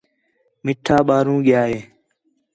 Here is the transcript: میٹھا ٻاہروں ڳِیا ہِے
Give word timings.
میٹھا 0.63 0.97
ٻاہروں 1.07 1.39
ڳِیا 1.45 1.61
ہِے 1.69 1.79